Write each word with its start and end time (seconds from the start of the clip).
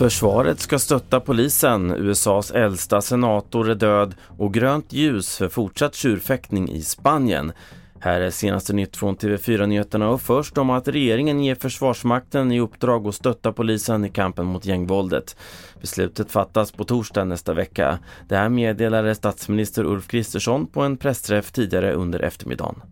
Försvaret 0.00 0.60
ska 0.60 0.78
stötta 0.78 1.20
polisen. 1.20 1.90
USAs 1.90 2.50
äldsta 2.50 3.00
senator 3.00 3.70
är 3.70 3.74
död 3.74 4.14
och 4.38 4.54
grönt 4.54 4.92
ljus 4.92 5.36
för 5.36 5.48
fortsatt 5.48 5.94
tjurfäktning 5.94 6.70
i 6.70 6.82
Spanien. 6.82 7.52
Här 7.98 8.20
är 8.20 8.30
senaste 8.30 8.72
nytt 8.72 8.96
från 8.96 9.16
TV4 9.16 9.66
Nyheterna 9.66 10.08
och 10.08 10.20
först 10.20 10.58
om 10.58 10.70
att 10.70 10.88
regeringen 10.88 11.44
ger 11.44 11.54
Försvarsmakten 11.54 12.52
i 12.52 12.60
uppdrag 12.60 13.06
att 13.06 13.14
stötta 13.14 13.52
polisen 13.52 14.04
i 14.04 14.08
kampen 14.08 14.46
mot 14.46 14.66
gängvåldet. 14.66 15.36
Beslutet 15.80 16.30
fattas 16.30 16.72
på 16.72 16.84
torsdag 16.84 17.24
nästa 17.24 17.54
vecka. 17.54 17.98
Det 18.28 18.36
här 18.36 18.48
meddelade 18.48 19.14
statsminister 19.14 19.84
Ulf 19.84 20.08
Kristersson 20.08 20.66
på 20.66 20.82
en 20.82 20.96
pressträff 20.96 21.52
tidigare 21.52 21.92
under 21.92 22.20
eftermiddagen. 22.20 22.82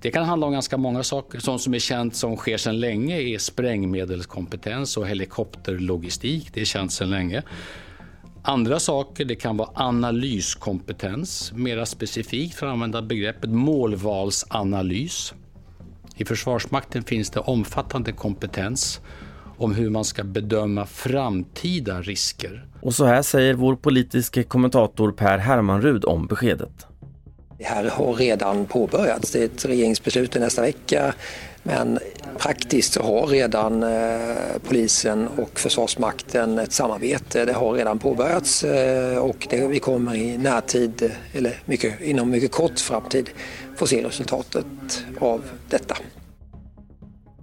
Det 0.00 0.10
kan 0.10 0.24
handla 0.24 0.46
om 0.46 0.52
ganska 0.52 0.76
många 0.76 1.02
saker. 1.02 1.38
Sånt 1.38 1.60
som 1.60 1.74
är 1.74 1.78
känt 1.78 2.16
som 2.16 2.36
sker 2.36 2.56
sedan 2.56 2.80
länge 2.80 3.20
är 3.20 3.38
sprängmedelskompetens 3.38 4.96
och 4.96 5.08
helikopterlogistik. 5.08 6.50
Det 6.54 6.60
är 6.60 6.64
känt 6.64 6.92
sedan 6.92 7.10
länge. 7.10 7.42
Andra 8.42 8.80
saker 8.80 9.24
det 9.24 9.34
kan 9.34 9.56
vara 9.56 9.70
analyskompetens, 9.74 11.52
mera 11.54 11.86
specifikt 11.86 12.54
för 12.54 12.66
att 12.66 12.72
använda 12.72 13.02
begreppet 13.02 13.50
målvalsanalys. 13.50 15.34
I 16.16 16.24
Försvarsmakten 16.24 17.02
finns 17.02 17.30
det 17.30 17.40
omfattande 17.40 18.12
kompetens 18.12 19.00
om 19.58 19.74
hur 19.74 19.90
man 19.90 20.04
ska 20.04 20.24
bedöma 20.24 20.86
framtida 20.86 22.02
risker. 22.02 22.66
Och 22.80 22.94
så 22.94 23.04
här 23.04 23.22
säger 23.22 23.54
vår 23.54 23.76
politiska 23.76 24.42
kommentator 24.44 25.12
Per 25.12 25.38
Hermanrud 25.38 26.04
om 26.04 26.26
beskedet. 26.26 26.86
Det 27.58 27.64
här 27.64 27.84
har 27.84 28.14
redan 28.14 28.66
påbörjats. 28.66 29.30
Det 29.30 29.40
är 29.40 29.44
ett 29.44 29.64
regeringsbeslut 29.64 30.34
nästa 30.34 30.62
vecka. 30.62 31.14
Men 31.62 31.98
praktiskt 32.38 32.92
så 32.92 33.02
har 33.02 33.26
redan 33.26 33.82
eh, 33.82 34.36
polisen 34.68 35.28
och 35.28 35.60
Försvarsmakten 35.60 36.58
ett 36.58 36.72
samarbete. 36.72 37.44
Det 37.44 37.52
har 37.52 37.72
redan 37.72 37.98
påbörjats 37.98 38.64
eh, 38.64 39.18
och 39.18 39.46
det, 39.50 39.66
vi 39.66 39.78
kommer 39.78 40.14
i 40.14 40.38
närtid, 40.38 41.12
eller 41.32 41.62
mycket, 41.64 42.00
inom 42.00 42.30
mycket 42.30 42.52
kort 42.52 42.80
framtid, 42.80 43.30
få 43.76 43.86
se 43.86 44.04
resultatet 44.04 45.04
av 45.20 45.44
detta. 45.68 45.96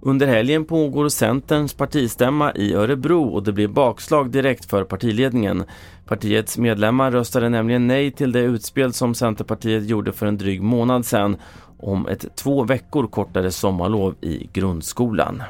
Under 0.06 0.26
helgen 0.26 0.64
pågår 0.64 1.08
Centerns 1.08 1.74
partistämma 1.74 2.52
i 2.52 2.74
Örebro 2.74 3.24
och 3.24 3.42
det 3.42 3.52
blir 3.52 3.68
bakslag 3.68 4.30
direkt 4.30 4.64
för 4.64 4.84
partiledningen. 4.84 5.64
Partiets 6.06 6.58
medlemmar 6.58 7.10
röstade 7.10 7.48
nämligen 7.48 7.86
nej 7.86 8.10
till 8.10 8.32
det 8.32 8.40
utspel 8.40 8.92
som 8.92 9.14
Centerpartiet 9.14 9.84
gjorde 9.84 10.12
för 10.12 10.26
en 10.26 10.38
dryg 10.38 10.62
månad 10.62 11.06
sedan 11.06 11.36
om 11.78 12.06
ett 12.06 12.36
två 12.36 12.64
veckor 12.64 13.06
kortare 13.06 13.50
sommarlov 13.50 14.14
i 14.20 14.48
grundskolan. 14.52 15.42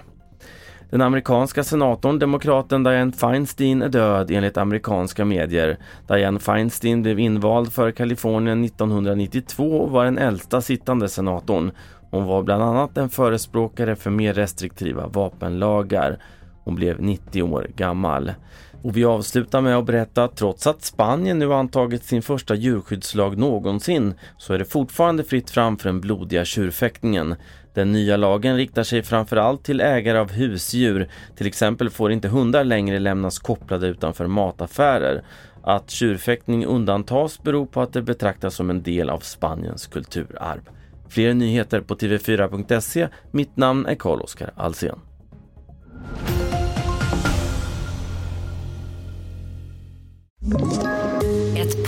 Den 0.91 1.01
amerikanska 1.01 1.65
senatorn, 1.65 2.19
demokraten 2.19 2.83
Dianne 2.83 3.13
Feinstein, 3.13 3.83
är 3.83 3.89
död 3.89 4.31
enligt 4.31 4.57
amerikanska 4.57 5.25
medier. 5.25 5.77
Dianne 6.09 6.41
Feinstein 6.41 7.03
blev 7.03 7.19
invald 7.19 7.73
för 7.73 7.91
Kalifornien 7.91 8.65
1992 8.65 9.65
och 9.65 9.91
var 9.91 10.05
den 10.05 10.19
äldsta 10.19 10.61
sittande 10.61 11.09
senatorn. 11.09 11.71
Hon 12.11 12.25
var 12.25 12.43
bland 12.43 12.63
annat 12.63 12.99
en 12.99 13.09
förespråkare 13.09 13.97
för 13.97 14.11
mer 14.11 14.35
restriktiva 14.35 15.07
vapenlagar. 15.07 16.19
Hon 16.67 16.75
blev 16.75 17.01
90 17.01 17.43
år 17.43 17.71
gammal. 17.77 18.33
Och 18.83 18.97
vi 18.97 19.05
avslutar 19.05 19.61
med 19.61 19.77
att 19.77 19.87
berätta 19.87 20.25
att 20.25 20.37
trots 20.37 20.67
att 20.67 20.83
Spanien 20.83 21.39
nu 21.39 21.55
antagit 21.55 22.05
sin 22.05 22.23
första 22.23 22.55
djurskyddslag 22.55 23.39
någonsin 23.39 24.15
så 24.39 24.55
är 24.55 24.59
det 24.59 24.65
fortfarande 24.65 25.25
fritt 25.25 25.51
fram 25.51 25.79
för 25.79 25.89
den 25.89 26.01
blodiga 26.01 26.45
tjurfäktningen. 26.45 27.35
Den 27.75 27.93
nya 27.93 28.17
lagen 28.17 28.57
riktar 28.57 28.83
sig 28.83 29.03
framförallt 29.03 29.65
till 29.65 29.81
ägare 29.81 30.19
av 30.19 30.33
husdjur. 30.33 31.09
Till 31.37 31.47
exempel 31.47 31.91
får 31.91 32.13
inte 32.13 32.29
hundar 32.29 32.65
längre 32.65 32.99
lämnas 32.99 33.39
kopplade 33.39 33.87
utanför 33.87 34.27
mataffärer. 34.27 35.25
Att 35.63 35.91
tjurfäktning 35.91 36.67
undantas 36.67 37.43
beror 37.43 37.67
på 37.67 37.81
att 37.81 37.93
det 37.93 38.03
betraktas 38.03 38.55
som 38.55 38.71
en 38.71 38.83
del 38.83 39.11
av 39.11 39.19
Spaniens 39.19 39.87
kulturarv. 39.87 40.61
Fler 41.09 41.35
nyheter 41.35 41.81
på 41.81 41.95
tv4.se. 41.95 43.09
Mitt 43.31 43.57
namn 43.57 43.87
är 43.87 43.95
Carl-Oskar 43.95 44.53
Alsen. 44.57 44.99